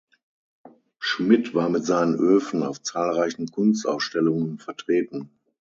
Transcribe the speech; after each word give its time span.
Schmidt 0.97 1.53
war 1.53 1.69
mit 1.69 1.85
seinen 1.85 2.15
Öfen 2.15 2.63
auf 2.63 2.81
zahlreichen 2.81 3.49
Kunstausstellungen 3.51 4.57
vertreten. 4.57 5.29